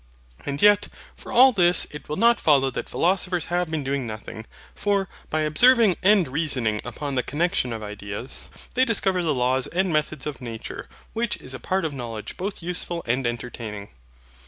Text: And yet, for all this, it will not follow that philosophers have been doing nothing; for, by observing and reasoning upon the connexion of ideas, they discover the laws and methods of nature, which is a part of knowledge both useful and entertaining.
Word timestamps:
And 0.47 0.63
yet, 0.63 0.87
for 1.15 1.31
all 1.31 1.51
this, 1.51 1.85
it 1.91 2.09
will 2.09 2.17
not 2.17 2.39
follow 2.39 2.71
that 2.71 2.89
philosophers 2.89 3.45
have 3.53 3.69
been 3.69 3.83
doing 3.83 4.07
nothing; 4.07 4.45
for, 4.73 5.07
by 5.29 5.41
observing 5.41 5.95
and 6.01 6.27
reasoning 6.27 6.81
upon 6.83 7.13
the 7.13 7.21
connexion 7.21 7.71
of 7.71 7.83
ideas, 7.83 8.49
they 8.73 8.83
discover 8.83 9.21
the 9.21 9.31
laws 9.35 9.67
and 9.67 9.93
methods 9.93 10.25
of 10.25 10.41
nature, 10.41 10.89
which 11.13 11.37
is 11.37 11.53
a 11.53 11.59
part 11.59 11.85
of 11.85 11.93
knowledge 11.93 12.35
both 12.35 12.63
useful 12.63 13.03
and 13.05 13.27
entertaining. 13.27 13.89